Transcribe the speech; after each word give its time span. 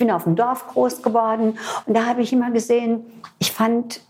bin 0.00 0.10
auf 0.10 0.24
dem 0.24 0.34
Dorf 0.34 0.66
groß 0.66 1.02
geworden 1.02 1.58
und 1.86 1.96
da 1.96 2.06
habe 2.06 2.22
ich 2.22 2.32
immer 2.32 2.50
gesehen, 2.50 3.04
ich 3.38 3.52
fand 3.52 4.00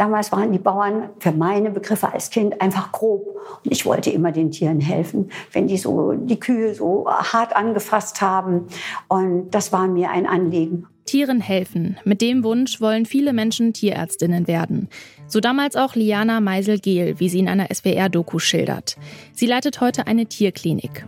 Damals 0.00 0.32
waren 0.32 0.50
die 0.50 0.58
Bauern 0.58 1.10
für 1.18 1.30
meine 1.30 1.70
Begriffe 1.70 2.10
als 2.10 2.30
Kind 2.30 2.62
einfach 2.62 2.90
grob. 2.90 3.36
Und 3.62 3.70
ich 3.70 3.84
wollte 3.84 4.08
immer 4.08 4.32
den 4.32 4.50
Tieren 4.50 4.80
helfen, 4.80 5.30
wenn 5.52 5.66
die 5.66 5.76
so 5.76 6.12
die 6.12 6.40
Kühe 6.40 6.74
so 6.74 7.06
hart 7.06 7.54
angefasst 7.54 8.22
haben. 8.22 8.66
Und 9.08 9.50
das 9.50 9.74
war 9.74 9.86
mir 9.88 10.10
ein 10.10 10.24
Anliegen. 10.24 10.86
Tieren 11.04 11.42
helfen. 11.42 11.98
Mit 12.04 12.22
dem 12.22 12.44
Wunsch 12.44 12.80
wollen 12.80 13.04
viele 13.04 13.34
Menschen 13.34 13.74
Tierärztinnen 13.74 14.46
werden. 14.48 14.88
So 15.26 15.38
damals 15.38 15.76
auch 15.76 15.94
Liana 15.94 16.40
Meisel-Gehl, 16.40 17.20
wie 17.20 17.28
sie 17.28 17.40
in 17.40 17.48
einer 17.48 17.68
SWR-Doku 17.70 18.38
schildert. 18.38 18.96
Sie 19.34 19.46
leitet 19.46 19.82
heute 19.82 20.06
eine 20.06 20.24
Tierklinik. 20.24 21.04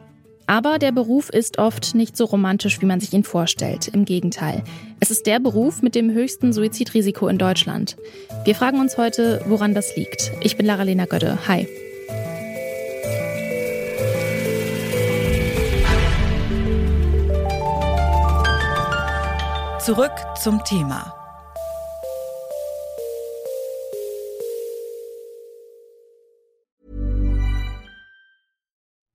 Aber 0.52 0.78
der 0.78 0.92
Beruf 0.92 1.30
ist 1.30 1.56
oft 1.56 1.94
nicht 1.94 2.14
so 2.14 2.26
romantisch, 2.26 2.82
wie 2.82 2.84
man 2.84 3.00
sich 3.00 3.14
ihn 3.14 3.24
vorstellt. 3.24 3.88
Im 3.88 4.04
Gegenteil. 4.04 4.62
Es 5.00 5.10
ist 5.10 5.26
der 5.26 5.40
Beruf 5.40 5.80
mit 5.80 5.94
dem 5.94 6.10
höchsten 6.10 6.52
Suizidrisiko 6.52 7.26
in 7.28 7.38
Deutschland. 7.38 7.96
Wir 8.44 8.54
fragen 8.54 8.78
uns 8.78 8.98
heute, 8.98 9.40
woran 9.46 9.72
das 9.72 9.96
liegt. 9.96 10.30
Ich 10.42 10.58
bin 10.58 10.66
Lara-Lena 10.66 11.06
Götte. 11.06 11.38
Hi. 11.48 11.66
Zurück 19.78 20.12
zum 20.38 20.62
Thema. 20.64 21.21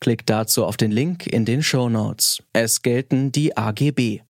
Klickt 0.00 0.30
dazu 0.30 0.64
auf 0.64 0.78
den 0.78 0.90
Link 0.90 1.26
in 1.26 1.44
den 1.44 1.62
Show 1.62 1.90
Notes. 1.90 2.42
Es 2.54 2.80
gelten 2.80 3.32
die 3.32 3.56
AGB. 3.56 4.22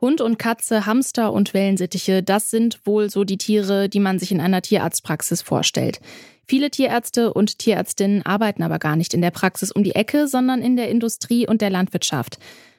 Hund 0.00 0.20
und 0.20 0.38
Katze, 0.38 0.86
Hamster 0.86 1.32
und 1.32 1.54
Wellensittiche, 1.54 2.24
das 2.24 2.50
sind 2.50 2.84
wohl 2.84 3.08
so 3.10 3.22
die 3.22 3.38
Tiere, 3.38 3.88
die 3.88 4.00
man 4.00 4.18
sich 4.18 4.32
in 4.32 4.40
einer 4.40 4.60
Tierarztpraxis 4.60 5.40
vorstellt. 5.40 6.00
Viele 6.46 6.68
Tierärzte 6.70 7.32
und 7.32 7.60
Tierärztinnen 7.60 8.26
arbeiten 8.26 8.64
aber 8.64 8.80
gar 8.80 8.96
nicht 8.96 9.14
in 9.14 9.22
der 9.22 9.30
Praxis 9.30 9.70
um 9.70 9.84
die 9.84 9.94
Ecke, 9.94 10.26
sondern 10.26 10.60
in 10.60 10.76
der 10.76 10.88
Industrie 10.88 11.46
und 11.46 11.62
der 11.62 11.70
Landwirtschaft. 11.70 12.38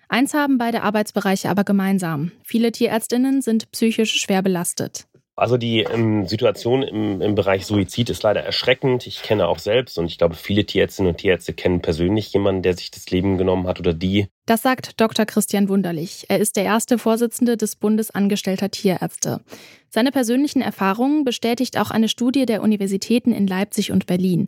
Eins 0.10 0.34
haben 0.34 0.58
beide 0.58 0.84
Arbeitsbereiche 0.84 1.50
aber 1.50 1.64
gemeinsam. 1.64 2.32
Viele 2.44 2.72
Tierärztinnen 2.72 3.42
sind 3.42 3.72
psychisch 3.72 4.18
schwer 4.18 4.44
belastet. 4.44 5.08
Also 5.38 5.58
die 5.58 5.80
ähm, 5.82 6.26
Situation 6.28 6.82
im, 6.82 7.22
im 7.22 7.36
Bereich 7.36 7.66
Suizid 7.66 8.10
ist 8.10 8.24
leider 8.24 8.42
erschreckend. 8.42 9.06
Ich 9.06 9.22
kenne 9.22 9.48
auch 9.48 9.60
selbst 9.60 9.98
und 9.98 10.06
ich 10.06 10.18
glaube, 10.18 10.36
viele 10.36 10.66
Tierärztinnen 10.66 11.12
und 11.12 11.18
Tierärzte 11.18 11.54
kennen 11.54 11.82
persönlich 11.82 12.32
jemanden, 12.32 12.62
der 12.62 12.78
sich 12.78 12.90
das 12.90 13.10
Leben 13.10 13.38
genommen 13.38 13.68
hat 13.68 13.80
oder 13.80 13.94
die. 13.94 14.28
Das 14.46 14.62
sagt 14.62 15.00
Dr. 15.02 15.26
Christian 15.26 15.68
Wunderlich. 15.68 16.26
Er 16.30 16.40
ist 16.40 16.56
der 16.56 16.64
erste 16.64 16.98
Vorsitzende 16.98 17.58
des 17.58 17.76
Bundes 17.76 18.12
angestellter 18.12 18.72
Tierärzte. 18.72 19.42
Seine 19.90 20.12
persönlichen 20.12 20.62
Erfahrungen 20.62 21.26
bestätigt 21.26 21.78
auch 21.78 21.92
eine 21.92 22.08
Studie 22.08 22.46
der 22.46 22.62
Universitäten 22.62 23.34
in 23.34 23.46
Leipzig 23.46 23.92
und 23.92 24.06
Berlin. 24.06 24.48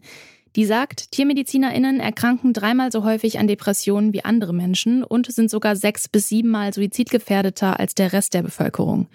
Die 0.55 0.65
sagt, 0.65 1.11
TiermedizinerInnen 1.11 1.99
erkranken 1.99 2.53
dreimal 2.53 2.93
so 2.93 3.03
häufig 3.03 3.39
an 3.39 3.47
Depressionen 3.47 4.13
wie 4.13 4.23
andere 4.23 4.53
Menschen 4.53 5.03
und 5.03 5.31
sind 5.31 5.51
sogar 5.51 5.75
sechs 5.75 6.07
bis 6.07 6.29
siebenmal 6.29 6.73
suizidgefährdeter 6.73 7.77
als 7.77 7.93
der 7.93 8.13
Rest 8.13 8.33
der 8.33 8.43
Bevölkerung. 8.43 9.07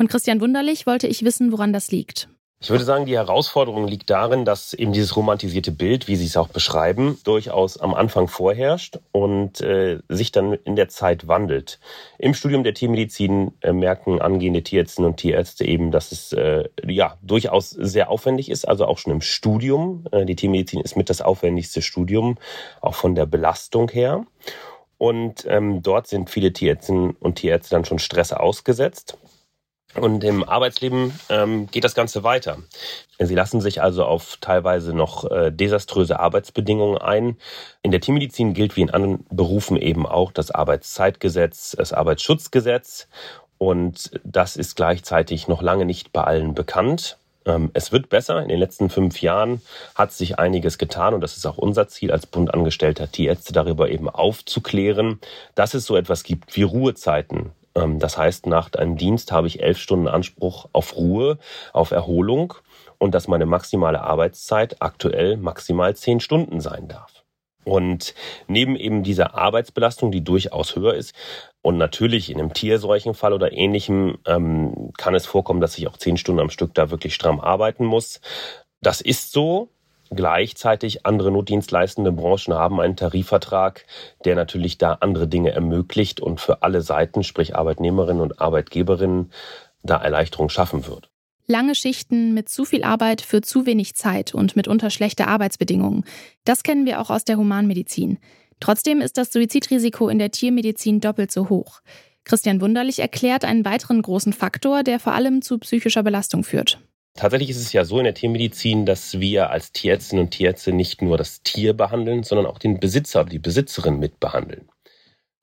Von 0.00 0.08
Christian 0.08 0.40
Wunderlich 0.40 0.86
wollte 0.86 1.06
ich 1.06 1.26
wissen, 1.26 1.52
woran 1.52 1.74
das 1.74 1.90
liegt. 1.90 2.30
Ich 2.58 2.70
würde 2.70 2.84
sagen, 2.84 3.04
die 3.04 3.18
Herausforderung 3.18 3.86
liegt 3.86 4.08
darin, 4.08 4.46
dass 4.46 4.72
eben 4.72 4.94
dieses 4.94 5.14
romantisierte 5.14 5.72
Bild, 5.72 6.08
wie 6.08 6.16
Sie 6.16 6.24
es 6.24 6.38
auch 6.38 6.48
beschreiben, 6.48 7.18
durchaus 7.24 7.76
am 7.76 7.92
Anfang 7.92 8.26
vorherrscht 8.26 8.98
und 9.12 9.60
äh, 9.60 9.98
sich 10.08 10.32
dann 10.32 10.54
in 10.54 10.74
der 10.74 10.88
Zeit 10.88 11.28
wandelt. 11.28 11.80
Im 12.16 12.32
Studium 12.32 12.64
der 12.64 12.72
Tiermedizin 12.72 13.52
äh, 13.60 13.74
merken 13.74 14.22
angehende 14.22 14.62
Tierärztinnen 14.62 15.10
und 15.10 15.18
Tierärzte 15.18 15.66
eben, 15.66 15.90
dass 15.90 16.12
es 16.12 16.32
äh, 16.32 16.70
ja 16.82 17.18
durchaus 17.20 17.68
sehr 17.68 18.08
aufwendig 18.08 18.50
ist, 18.50 18.66
also 18.66 18.86
auch 18.86 18.96
schon 18.96 19.12
im 19.12 19.20
Studium. 19.20 20.06
Äh, 20.12 20.24
die 20.24 20.36
Tiermedizin 20.36 20.80
ist 20.80 20.96
mit 20.96 21.10
das 21.10 21.20
aufwendigste 21.20 21.82
Studium, 21.82 22.38
auch 22.80 22.94
von 22.94 23.14
der 23.14 23.26
Belastung 23.26 23.90
her. 23.90 24.24
Und 24.96 25.44
ähm, 25.46 25.82
dort 25.82 26.06
sind 26.06 26.30
viele 26.30 26.54
Tierärztinnen 26.54 27.10
und 27.20 27.34
Tierärzte 27.34 27.74
dann 27.74 27.84
schon 27.84 27.98
Stress 27.98 28.32
ausgesetzt. 28.32 29.18
Und 29.94 30.22
im 30.22 30.48
Arbeitsleben 30.48 31.18
ähm, 31.28 31.66
geht 31.66 31.82
das 31.82 31.96
Ganze 31.96 32.22
weiter. 32.22 32.58
Sie 33.18 33.34
lassen 33.34 33.60
sich 33.60 33.82
also 33.82 34.04
auf 34.04 34.36
teilweise 34.40 34.92
noch 34.94 35.28
äh, 35.28 35.50
desaströse 35.50 36.20
Arbeitsbedingungen 36.20 36.98
ein. 36.98 37.36
In 37.82 37.90
der 37.90 38.00
Tiermedizin 38.00 38.54
gilt 38.54 38.76
wie 38.76 38.82
in 38.82 38.90
anderen 38.90 39.26
Berufen 39.30 39.76
eben 39.76 40.06
auch 40.06 40.30
das 40.30 40.52
Arbeitszeitgesetz, 40.52 41.74
das 41.76 41.92
Arbeitsschutzgesetz. 41.92 43.08
Und 43.58 44.12
das 44.24 44.56
ist 44.56 44.76
gleichzeitig 44.76 45.48
noch 45.48 45.60
lange 45.60 45.84
nicht 45.84 46.12
bei 46.12 46.22
allen 46.22 46.54
bekannt. 46.54 47.18
Ähm, 47.44 47.70
es 47.74 47.90
wird 47.90 48.08
besser. 48.08 48.40
In 48.40 48.48
den 48.48 48.60
letzten 48.60 48.90
fünf 48.90 49.20
Jahren 49.20 49.60
hat 49.96 50.12
sich 50.12 50.38
einiges 50.38 50.78
getan 50.78 51.14
und 51.14 51.20
das 51.20 51.36
ist 51.36 51.46
auch 51.46 51.58
unser 51.58 51.88
Ziel 51.88 52.12
als 52.12 52.26
Bund 52.26 52.54
angestellter 52.54 53.10
Tierärzte 53.10 53.52
darüber 53.52 53.90
eben 53.90 54.08
aufzuklären, 54.08 55.20
dass 55.56 55.74
es 55.74 55.84
so 55.84 55.96
etwas 55.96 56.22
gibt 56.22 56.56
wie 56.56 56.62
Ruhezeiten 56.62 57.50
das 57.74 58.18
heißt, 58.18 58.46
nach 58.46 58.72
einem 58.74 58.96
Dienst 58.96 59.32
habe 59.32 59.46
ich 59.46 59.62
elf 59.62 59.78
Stunden 59.78 60.08
Anspruch 60.08 60.68
auf 60.72 60.96
Ruhe, 60.96 61.38
auf 61.72 61.90
Erholung 61.90 62.54
und 62.98 63.14
dass 63.14 63.28
meine 63.28 63.46
maximale 63.46 64.02
Arbeitszeit 64.02 64.82
aktuell 64.82 65.36
maximal 65.36 65.94
zehn 65.94 66.20
Stunden 66.20 66.60
sein 66.60 66.88
darf. 66.88 67.24
Und 67.64 68.14
neben 68.48 68.74
eben 68.74 69.02
dieser 69.02 69.34
Arbeitsbelastung, 69.34 70.10
die 70.10 70.24
durchaus 70.24 70.76
höher 70.76 70.94
ist, 70.94 71.14
und 71.62 71.76
natürlich 71.76 72.30
in 72.30 72.38
einem 72.38 72.54
Tierseuchenfall 72.54 73.34
oder 73.34 73.52
ähnlichem 73.52 74.18
ähm, 74.26 74.92
kann 74.96 75.14
es 75.14 75.26
vorkommen, 75.26 75.60
dass 75.60 75.76
ich 75.76 75.86
auch 75.88 75.98
zehn 75.98 76.16
Stunden 76.16 76.40
am 76.40 76.50
Stück 76.50 76.72
da 76.74 76.90
wirklich 76.90 77.14
stramm 77.14 77.38
arbeiten 77.38 77.84
muss. 77.84 78.20
Das 78.80 79.00
ist 79.00 79.32
so. 79.32 79.68
Gleichzeitig 80.12 81.06
andere 81.06 81.30
notdienstleistende 81.30 82.10
Branchen 82.10 82.52
haben 82.52 82.80
einen 82.80 82.96
Tarifvertrag, 82.96 83.86
der 84.24 84.34
natürlich 84.34 84.76
da 84.76 84.94
andere 84.94 85.28
Dinge 85.28 85.52
ermöglicht 85.52 86.20
und 86.20 86.40
für 86.40 86.62
alle 86.62 86.82
Seiten, 86.82 87.22
sprich 87.22 87.54
Arbeitnehmerinnen 87.54 88.20
und 88.20 88.40
Arbeitgeberinnen, 88.40 89.30
da 89.84 89.96
Erleichterung 89.98 90.48
schaffen 90.48 90.86
wird. 90.88 91.10
Lange 91.46 91.74
Schichten 91.76 92.34
mit 92.34 92.48
zu 92.48 92.64
viel 92.64 92.82
Arbeit 92.82 93.22
für 93.22 93.40
zu 93.40 93.66
wenig 93.66 93.94
Zeit 93.94 94.34
und 94.34 94.56
mitunter 94.56 94.90
schlechte 94.90 95.28
Arbeitsbedingungen. 95.28 96.04
Das 96.44 96.62
kennen 96.64 96.86
wir 96.86 97.00
auch 97.00 97.10
aus 97.10 97.24
der 97.24 97.36
Humanmedizin. 97.36 98.18
Trotzdem 98.58 99.00
ist 99.00 99.16
das 99.16 99.32
Suizidrisiko 99.32 100.08
in 100.08 100.18
der 100.18 100.30
Tiermedizin 100.30 101.00
doppelt 101.00 101.32
so 101.32 101.48
hoch. 101.48 101.80
Christian 102.24 102.60
Wunderlich 102.60 102.98
erklärt 102.98 103.44
einen 103.44 103.64
weiteren 103.64 104.02
großen 104.02 104.32
Faktor, 104.32 104.82
der 104.82 105.00
vor 105.00 105.14
allem 105.14 105.40
zu 105.40 105.58
psychischer 105.58 106.02
Belastung 106.02 106.44
führt. 106.44 106.78
Tatsächlich 107.14 107.50
ist 107.50 107.60
es 107.60 107.72
ja 107.72 107.84
so 107.84 107.98
in 107.98 108.04
der 108.04 108.14
Tiermedizin, 108.14 108.86
dass 108.86 109.20
wir 109.20 109.50
als 109.50 109.72
Tierärztinnen 109.72 110.24
und 110.24 110.30
Tierärzte 110.30 110.72
nicht 110.72 111.02
nur 111.02 111.18
das 111.18 111.42
Tier 111.42 111.74
behandeln, 111.74 112.22
sondern 112.22 112.46
auch 112.46 112.58
den 112.58 112.80
Besitzer 112.80 113.22
oder 113.22 113.30
die 113.30 113.38
Besitzerin 113.38 113.98
mitbehandeln. 113.98 114.68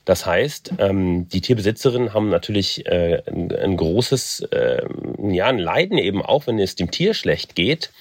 Das 0.07 0.25
heißt, 0.25 0.75
ähm, 0.79 1.27
die 1.27 1.41
Tierbesitzerinnen 1.41 2.13
haben 2.13 2.29
natürlich 2.29 2.85
äh, 2.85 3.21
ein, 3.27 3.75
großes 3.75 4.39
äh, 4.51 4.81
ja, 5.21 5.47
ein 5.47 5.59
Leiden 5.59 5.97
eben 5.97 6.21
auch, 6.21 6.47
wenn 6.47 6.57
es 6.59 6.75
dem 6.75 6.91
Tier 6.91 7.13
schlecht 7.13 7.55
geht. 7.55 7.91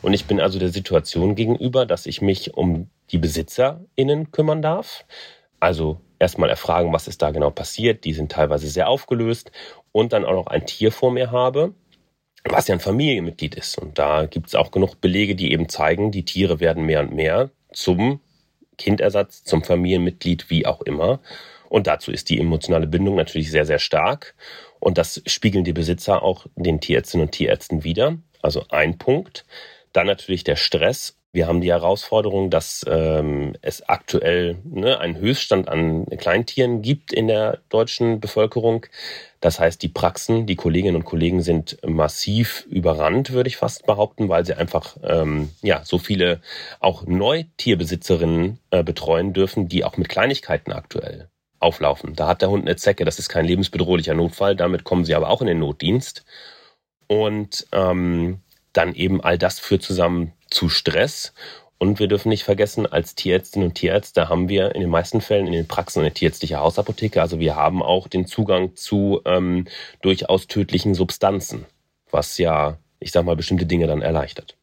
Und 0.00 0.12
ich 0.12 0.26
bin 0.26 0.40
also 0.40 0.60
der 0.60 0.68
Situation 0.68 1.34
gegenüber, 1.34 1.84
dass 1.84 2.06
ich 2.06 2.22
mich 2.22 2.54
um 2.54 2.88
die 3.10 3.18
BesitzerInnen 3.18 4.30
kümmern 4.30 4.62
darf. 4.62 5.04
Also 5.58 6.00
erstmal 6.20 6.50
erfragen, 6.50 6.92
was 6.92 7.08
ist 7.08 7.20
da 7.20 7.32
genau 7.32 7.50
passiert. 7.50 8.04
Die 8.04 8.12
sind 8.12 8.30
teilweise 8.30 8.68
sehr 8.68 8.88
aufgelöst. 8.88 9.50
Und 9.90 10.12
dann 10.12 10.24
auch 10.24 10.34
noch 10.34 10.46
ein 10.46 10.66
Tier 10.66 10.92
vor 10.92 11.10
mir 11.10 11.32
habe, 11.32 11.74
was 12.50 12.68
ja 12.68 12.74
ein 12.74 12.80
Familienmitglied 12.80 13.54
ist. 13.54 13.78
Und 13.78 13.98
da 13.98 14.26
gibt 14.26 14.48
es 14.48 14.54
auch 14.54 14.70
genug 14.70 15.00
Belege, 15.00 15.34
die 15.34 15.52
eben 15.52 15.68
zeigen, 15.68 16.12
die 16.12 16.24
Tiere 16.24 16.60
werden 16.60 16.84
mehr 16.84 17.00
und 17.00 17.12
mehr 17.14 17.50
zum 17.72 18.20
Kindersatz, 18.78 19.44
zum 19.44 19.64
Familienmitglied, 19.64 20.50
wie 20.50 20.66
auch 20.66 20.82
immer. 20.82 21.20
Und 21.68 21.86
dazu 21.86 22.12
ist 22.12 22.30
die 22.30 22.38
emotionale 22.38 22.86
Bindung 22.86 23.16
natürlich 23.16 23.50
sehr, 23.50 23.66
sehr 23.66 23.78
stark. 23.78 24.34
Und 24.80 24.98
das 24.98 25.22
spiegeln 25.26 25.64
die 25.64 25.72
Besitzer 25.72 26.22
auch 26.22 26.46
den 26.54 26.80
Tierärztinnen 26.80 27.26
und 27.26 27.32
Tierärzten 27.32 27.84
wieder. 27.84 28.18
Also 28.42 28.64
ein 28.68 28.98
Punkt. 28.98 29.44
Dann 29.92 30.06
natürlich 30.06 30.44
der 30.44 30.56
Stress. 30.56 31.15
Wir 31.36 31.48
haben 31.48 31.60
die 31.60 31.70
Herausforderung, 31.70 32.48
dass 32.48 32.82
ähm, 32.88 33.56
es 33.60 33.86
aktuell 33.86 34.56
ne, 34.64 35.00
einen 35.00 35.18
Höchststand 35.18 35.68
an 35.68 36.06
Kleintieren 36.06 36.80
gibt 36.80 37.12
in 37.12 37.28
der 37.28 37.58
deutschen 37.68 38.20
Bevölkerung. 38.20 38.86
Das 39.40 39.60
heißt, 39.60 39.82
die 39.82 39.88
Praxen, 39.88 40.46
die 40.46 40.56
Kolleginnen 40.56 40.96
und 40.96 41.04
Kollegen 41.04 41.42
sind 41.42 41.76
massiv 41.86 42.64
überrannt, 42.70 43.32
würde 43.32 43.48
ich 43.48 43.58
fast 43.58 43.84
behaupten, 43.84 44.30
weil 44.30 44.46
sie 44.46 44.54
einfach 44.54 44.96
ähm, 45.02 45.50
ja 45.60 45.82
so 45.84 45.98
viele 45.98 46.40
auch 46.80 47.04
Neutierbesitzerinnen 47.04 48.58
äh, 48.70 48.82
betreuen 48.82 49.34
dürfen, 49.34 49.68
die 49.68 49.84
auch 49.84 49.98
mit 49.98 50.08
Kleinigkeiten 50.08 50.72
aktuell 50.72 51.28
auflaufen. 51.58 52.14
Da 52.14 52.28
hat 52.28 52.40
der 52.40 52.48
Hund 52.48 52.64
eine 52.64 52.76
Zecke, 52.76 53.04
das 53.04 53.18
ist 53.18 53.28
kein 53.28 53.44
lebensbedrohlicher 53.44 54.14
Notfall, 54.14 54.56
damit 54.56 54.84
kommen 54.84 55.04
sie 55.04 55.14
aber 55.14 55.28
auch 55.28 55.42
in 55.42 55.48
den 55.48 55.58
Notdienst. 55.58 56.24
Und 57.08 57.66
ähm, 57.72 58.40
dann 58.76 58.94
eben 58.94 59.20
all 59.20 59.38
das 59.38 59.58
führt 59.58 59.82
zusammen 59.82 60.32
zu 60.50 60.68
Stress. 60.68 61.32
Und 61.78 61.98
wir 61.98 62.08
dürfen 62.08 62.30
nicht 62.30 62.44
vergessen, 62.44 62.86
als 62.86 63.14
Tierärztinnen 63.14 63.68
und 63.68 63.74
Tierärzte 63.74 64.28
haben 64.28 64.48
wir 64.48 64.74
in 64.74 64.80
den 64.80 64.90
meisten 64.90 65.20
Fällen 65.20 65.46
in 65.46 65.52
den 65.52 65.68
Praxen 65.68 66.00
eine 66.00 66.12
tierärztliche 66.12 66.58
Hausapotheke. 66.58 67.20
Also 67.20 67.38
wir 67.38 67.54
haben 67.54 67.82
auch 67.82 68.08
den 68.08 68.26
Zugang 68.26 68.74
zu 68.76 69.20
ähm, 69.26 69.66
durchaus 70.00 70.46
tödlichen 70.46 70.94
Substanzen, 70.94 71.66
was 72.10 72.38
ja, 72.38 72.78
ich 72.98 73.12
sag 73.12 73.26
mal, 73.26 73.36
bestimmte 73.36 73.66
Dinge 73.66 73.86
dann 73.86 74.00
erleichtert. 74.00 74.56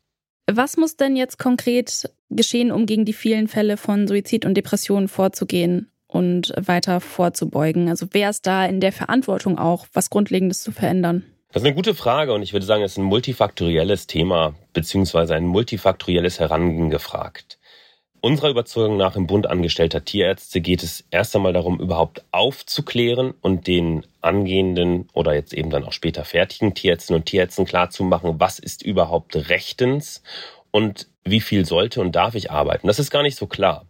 Was 0.51 0.75
muss 0.75 0.98
denn 0.98 1.15
jetzt 1.15 1.38
konkret 1.38 2.10
geschehen, 2.30 2.71
um 2.71 2.86
gegen 2.86 3.06
die 3.06 3.13
vielen 3.13 3.48
Fälle 3.48 3.77
von 3.77 4.07
Suizid 4.07 4.45
und 4.45 4.56
Depressionen 4.56 5.07
vorzugehen 5.07 5.92
und 6.07 6.51
weiter 6.57 7.00
vorzubeugen? 7.00 7.89
Also 7.89 8.07
wer 8.12 8.31
ist 8.31 8.48
da 8.48 8.65
in 8.65 8.80
der 8.80 8.92
Verantwortung 8.92 9.60
auch, 9.60 9.86
was 9.94 10.10
Grundlegendes 10.10 10.63
zu 10.63 10.71
verändern? 10.71 11.24
Das 11.53 11.61
ist 11.61 11.67
eine 11.67 11.75
gute 11.75 11.94
Frage 11.94 12.33
und 12.33 12.41
ich 12.41 12.51
würde 12.51 12.65
sagen, 12.65 12.81
es 12.81 12.94
ist 12.94 12.97
ein 12.97 13.03
multifaktorielles 13.03 14.07
Thema 14.07 14.55
beziehungsweise 14.73 15.35
ein 15.35 15.45
multifaktorielles 15.45 16.39
Herangehen 16.39 16.89
gefragt. 16.89 17.59
Unserer 18.21 18.50
Überzeugung 18.50 18.97
nach 18.97 19.15
im 19.15 19.27
Bund 19.27 19.45
angestellter 19.45 20.03
Tierärzte 20.03 20.61
geht 20.61 20.81
es 20.81 21.05
erst 21.11 21.35
einmal 21.35 21.53
darum, 21.53 21.79
überhaupt 21.79 22.23
aufzuklären 22.31 23.35
und 23.41 23.67
den 23.67 24.03
angehenden 24.21 25.07
oder 25.13 25.35
jetzt 25.35 25.53
eben 25.53 25.69
dann 25.69 25.83
auch 25.83 25.91
später 25.91 26.25
fertigen 26.25 26.73
Tierärztinnen 26.73 27.21
und 27.21 27.27
Tierärzten 27.27 27.65
klarzumachen, 27.65 28.39
was 28.39 28.57
ist 28.57 28.81
überhaupt 28.81 29.35
rechtens 29.47 30.23
und 30.71 31.07
wie 31.23 31.41
viel 31.41 31.67
sollte 31.67 32.01
und 32.01 32.15
darf 32.15 32.33
ich 32.33 32.50
arbeiten. 32.50 32.88
Das 32.88 32.97
ist 32.97 33.11
gar 33.11 33.21
nicht 33.21 33.38
so 33.38 33.45
klar. 33.45 33.85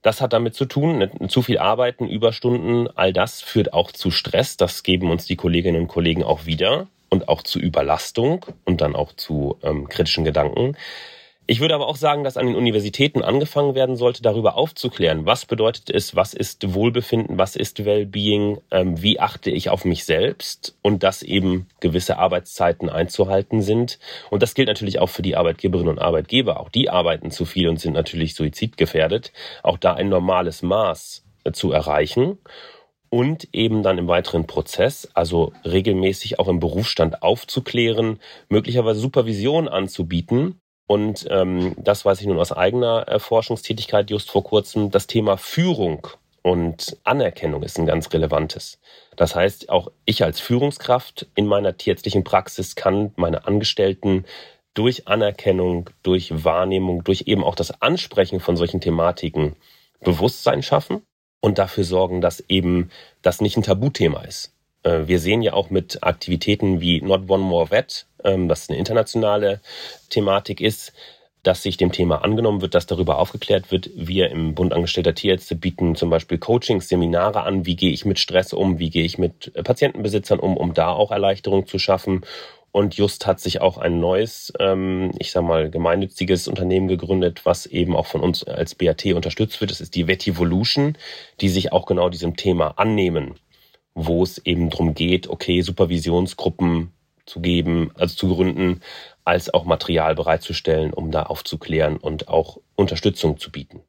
Das 0.00 0.22
hat 0.22 0.32
damit 0.32 0.54
zu 0.54 0.64
tun, 0.64 1.10
zu 1.28 1.42
viel 1.42 1.58
Arbeiten, 1.58 2.08
Überstunden, 2.08 2.88
all 2.94 3.12
das 3.12 3.42
führt 3.42 3.74
auch 3.74 3.92
zu 3.92 4.10
Stress. 4.10 4.56
Das 4.56 4.82
geben 4.82 5.10
uns 5.10 5.26
die 5.26 5.36
Kolleginnen 5.36 5.82
und 5.82 5.88
Kollegen 5.88 6.22
auch 6.22 6.46
wieder 6.46 6.88
und 7.14 7.28
auch 7.28 7.42
zu 7.42 7.58
Überlastung 7.58 8.44
und 8.64 8.80
dann 8.80 8.96
auch 8.96 9.12
zu 9.12 9.56
ähm, 9.62 9.88
kritischen 9.88 10.24
Gedanken. 10.24 10.76
Ich 11.46 11.60
würde 11.60 11.74
aber 11.74 11.88
auch 11.88 11.96
sagen, 11.96 12.24
dass 12.24 12.38
an 12.38 12.46
den 12.46 12.56
Universitäten 12.56 13.22
angefangen 13.22 13.74
werden 13.74 13.96
sollte, 13.96 14.22
darüber 14.22 14.56
aufzuklären, 14.56 15.26
was 15.26 15.44
bedeutet 15.44 15.90
es, 15.90 16.16
was 16.16 16.32
ist 16.32 16.74
Wohlbefinden, 16.74 17.36
was 17.36 17.54
ist 17.54 17.84
Wellbeing, 17.84 18.58
ähm, 18.70 19.00
wie 19.02 19.20
achte 19.20 19.50
ich 19.50 19.68
auf 19.68 19.84
mich 19.84 20.06
selbst 20.06 20.74
und 20.80 21.02
dass 21.02 21.22
eben 21.22 21.68
gewisse 21.80 22.18
Arbeitszeiten 22.18 22.88
einzuhalten 22.88 23.60
sind. 23.60 23.98
Und 24.30 24.42
das 24.42 24.54
gilt 24.54 24.68
natürlich 24.68 24.98
auch 24.98 25.10
für 25.10 25.20
die 25.22 25.36
Arbeitgeberinnen 25.36 25.90
und 25.90 25.98
Arbeitgeber. 25.98 26.58
Auch 26.58 26.70
die 26.70 26.88
arbeiten 26.88 27.30
zu 27.30 27.44
viel 27.44 27.68
und 27.68 27.78
sind 27.78 27.92
natürlich 27.92 28.34
suizidgefährdet. 28.34 29.30
Auch 29.62 29.76
da 29.76 29.92
ein 29.92 30.08
normales 30.08 30.62
Maß 30.62 31.24
äh, 31.44 31.52
zu 31.52 31.72
erreichen 31.72 32.38
und 33.14 33.46
eben 33.52 33.84
dann 33.84 33.98
im 33.98 34.08
weiteren 34.08 34.48
Prozess, 34.48 35.08
also 35.14 35.52
regelmäßig 35.64 36.40
auch 36.40 36.48
im 36.48 36.58
Berufsstand 36.58 37.22
aufzuklären, 37.22 38.18
möglicherweise 38.48 38.98
Supervision 38.98 39.68
anzubieten. 39.68 40.58
Und 40.88 41.24
ähm, 41.30 41.76
das 41.78 42.04
weiß 42.04 42.20
ich 42.20 42.26
nun 42.26 42.40
aus 42.40 42.50
eigener 42.50 43.06
Forschungstätigkeit 43.20 44.10
just 44.10 44.32
vor 44.32 44.42
kurzem, 44.42 44.90
das 44.90 45.06
Thema 45.06 45.36
Führung 45.36 46.08
und 46.42 46.96
Anerkennung 47.04 47.62
ist 47.62 47.78
ein 47.78 47.86
ganz 47.86 48.12
relevantes. 48.12 48.80
Das 49.14 49.36
heißt, 49.36 49.68
auch 49.70 49.92
ich 50.06 50.24
als 50.24 50.40
Führungskraft 50.40 51.28
in 51.36 51.46
meiner 51.46 51.76
tierärztlichen 51.76 52.24
Praxis 52.24 52.74
kann 52.74 53.12
meine 53.14 53.46
Angestellten 53.46 54.24
durch 54.74 55.06
Anerkennung, 55.06 55.88
durch 56.02 56.42
Wahrnehmung, 56.44 57.04
durch 57.04 57.22
eben 57.28 57.44
auch 57.44 57.54
das 57.54 57.80
Ansprechen 57.80 58.40
von 58.40 58.56
solchen 58.56 58.80
Thematiken 58.80 59.54
Bewusstsein 60.00 60.64
schaffen 60.64 61.02
und 61.44 61.58
dafür 61.58 61.84
sorgen, 61.84 62.22
dass 62.22 62.42
eben 62.48 62.88
das 63.20 63.42
nicht 63.42 63.58
ein 63.58 63.62
Tabuthema 63.62 64.22
ist. 64.22 64.54
Äh, 64.82 65.00
wir 65.04 65.18
sehen 65.18 65.42
ja 65.42 65.52
auch 65.52 65.68
mit 65.68 66.02
Aktivitäten 66.02 66.80
wie 66.80 67.02
Not 67.02 67.28
One 67.28 67.44
More 67.44 67.70
Vet, 67.70 68.06
ähm, 68.24 68.48
das 68.48 68.70
eine 68.70 68.78
internationale 68.78 69.60
Thematik 70.08 70.62
ist, 70.62 70.94
dass 71.42 71.62
sich 71.62 71.76
dem 71.76 71.92
Thema 71.92 72.24
angenommen 72.24 72.62
wird, 72.62 72.74
dass 72.74 72.86
darüber 72.86 73.18
aufgeklärt 73.18 73.70
wird. 73.70 73.90
Wir 73.94 74.30
im 74.30 74.54
Bund 74.54 74.72
Angestellter 74.72 75.14
Tierärzte 75.14 75.54
bieten 75.54 75.96
zum 75.96 76.08
Beispiel 76.08 76.38
Coachings, 76.38 76.88
Seminare 76.88 77.42
an, 77.42 77.66
wie 77.66 77.76
gehe 77.76 77.92
ich 77.92 78.06
mit 78.06 78.18
Stress 78.18 78.54
um, 78.54 78.78
wie 78.78 78.88
gehe 78.88 79.04
ich 79.04 79.18
mit 79.18 79.52
Patientenbesitzern 79.52 80.40
um, 80.40 80.56
um 80.56 80.72
da 80.72 80.88
auch 80.88 81.10
Erleichterung 81.10 81.66
zu 81.66 81.78
schaffen 81.78 82.24
und 82.74 82.96
just 82.96 83.24
hat 83.28 83.38
sich 83.38 83.60
auch 83.60 83.78
ein 83.78 84.00
neues, 84.00 84.52
ähm, 84.58 85.12
ich 85.20 85.30
sag 85.30 85.44
mal, 85.44 85.70
gemeinnütziges 85.70 86.48
Unternehmen 86.48 86.88
gegründet, 86.88 87.42
was 87.46 87.66
eben 87.66 87.94
auch 87.94 88.06
von 88.06 88.20
uns 88.20 88.42
als 88.42 88.74
BAT 88.74 89.06
unterstützt 89.06 89.60
wird. 89.60 89.70
Das 89.70 89.80
ist 89.80 89.94
die 89.94 90.08
Vetivolution, 90.08 90.98
die 91.40 91.50
sich 91.50 91.70
auch 91.70 91.86
genau 91.86 92.08
diesem 92.08 92.34
Thema 92.34 92.76
annehmen, 92.76 93.36
wo 93.94 94.24
es 94.24 94.38
eben 94.38 94.70
darum 94.70 94.92
geht, 94.92 95.28
okay, 95.28 95.60
Supervisionsgruppen 95.60 96.92
zu 97.26 97.40
geben, 97.40 97.92
also 97.94 98.16
zu 98.16 98.34
gründen, 98.34 98.80
als 99.24 99.54
auch 99.54 99.66
Material 99.66 100.16
bereitzustellen, 100.16 100.92
um 100.92 101.12
da 101.12 101.22
aufzuklären 101.22 101.96
und 101.96 102.26
auch 102.26 102.58
Unterstützung 102.74 103.38
zu 103.38 103.52
bieten. 103.52 103.82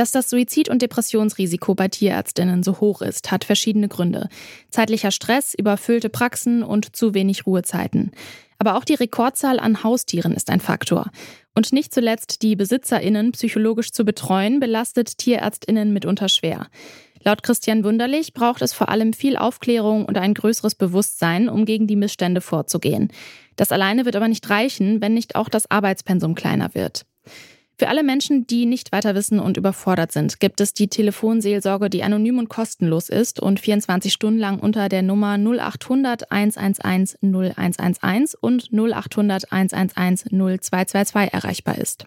Dass 0.00 0.12
das 0.12 0.30
Suizid- 0.30 0.70
und 0.70 0.80
Depressionsrisiko 0.80 1.74
bei 1.74 1.88
Tierärztinnen 1.88 2.62
so 2.62 2.80
hoch 2.80 3.02
ist, 3.02 3.30
hat 3.30 3.44
verschiedene 3.44 3.86
Gründe. 3.86 4.30
Zeitlicher 4.70 5.10
Stress, 5.10 5.52
überfüllte 5.52 6.08
Praxen 6.08 6.62
und 6.62 6.96
zu 6.96 7.12
wenig 7.12 7.44
Ruhezeiten. 7.44 8.10
Aber 8.56 8.78
auch 8.78 8.86
die 8.86 8.94
Rekordzahl 8.94 9.60
an 9.60 9.84
Haustieren 9.84 10.32
ist 10.32 10.48
ein 10.48 10.60
Faktor. 10.60 11.10
Und 11.54 11.74
nicht 11.74 11.92
zuletzt 11.92 12.40
die 12.40 12.56
BesitzerInnen 12.56 13.32
psychologisch 13.32 13.92
zu 13.92 14.06
betreuen, 14.06 14.58
belastet 14.58 15.18
TierärztInnen 15.18 15.92
mitunter 15.92 16.30
schwer. 16.30 16.68
Laut 17.22 17.42
Christian 17.42 17.84
Wunderlich 17.84 18.32
braucht 18.32 18.62
es 18.62 18.72
vor 18.72 18.88
allem 18.88 19.12
viel 19.12 19.36
Aufklärung 19.36 20.06
und 20.06 20.16
ein 20.16 20.32
größeres 20.32 20.76
Bewusstsein, 20.76 21.50
um 21.50 21.66
gegen 21.66 21.86
die 21.86 21.96
Missstände 21.96 22.40
vorzugehen. 22.40 23.12
Das 23.56 23.70
alleine 23.70 24.06
wird 24.06 24.16
aber 24.16 24.28
nicht 24.28 24.48
reichen, 24.48 25.02
wenn 25.02 25.12
nicht 25.12 25.36
auch 25.36 25.50
das 25.50 25.70
Arbeitspensum 25.70 26.34
kleiner 26.34 26.74
wird. 26.74 27.04
Für 27.80 27.88
alle 27.88 28.02
Menschen, 28.02 28.46
die 28.46 28.66
nicht 28.66 28.92
weiter 28.92 29.14
wissen 29.14 29.40
und 29.40 29.56
überfordert 29.56 30.12
sind, 30.12 30.38
gibt 30.38 30.60
es 30.60 30.74
die 30.74 30.88
Telefonseelsorge, 30.88 31.88
die 31.88 32.02
anonym 32.02 32.36
und 32.36 32.50
kostenlos 32.50 33.08
ist 33.08 33.40
und 33.40 33.58
24 33.58 34.12
Stunden 34.12 34.38
lang 34.38 34.58
unter 34.58 34.90
der 34.90 35.00
Nummer 35.00 35.38
0800 35.38 36.30
111 36.30 37.16
0111 37.22 38.36
und 38.38 38.70
0800 38.70 39.50
111 39.50 40.24
0222 40.30 41.32
erreichbar 41.32 41.78
ist. 41.78 42.04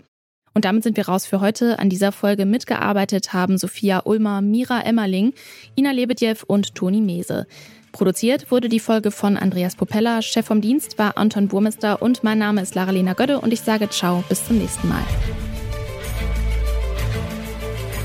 Und 0.53 0.65
damit 0.65 0.83
sind 0.83 0.95
wir 0.95 1.07
raus 1.07 1.25
für 1.25 1.41
heute. 1.41 1.79
An 1.79 1.89
dieser 1.89 2.11
Folge 2.11 2.45
mitgearbeitet 2.45 3.33
haben 3.33 3.57
Sophia 3.57 4.03
Ulmer, 4.05 4.41
Mira 4.41 4.81
Emmerling, 4.81 5.33
Ina 5.75 5.89
Lebedjew 5.89 6.35
und 6.45 6.75
Toni 6.75 7.01
Mese. 7.01 7.47
Produziert 7.93 8.51
wurde 8.51 8.69
die 8.69 8.79
Folge 8.79 9.09
von 9.09 9.37
Andreas 9.37 9.75
Popella, 9.75 10.21
Chef 10.21 10.45
vom 10.45 10.61
Dienst 10.61 10.99
war 10.99 11.17
Anton 11.17 11.47
Burmester 11.47 11.99
und 11.99 12.23
mein 12.23 12.37
Name 12.37 12.61
ist 12.61 12.75
Lara-Lena 12.75 13.13
Gödde 13.13 13.39
und 13.39 13.51
ich 13.51 13.61
sage 13.61 13.89
ciao, 13.89 14.23
bis 14.29 14.45
zum 14.45 14.59
nächsten 14.59 14.87
Mal. 14.87 15.01